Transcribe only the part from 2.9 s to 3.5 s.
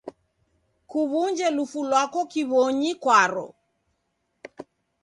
kwaro.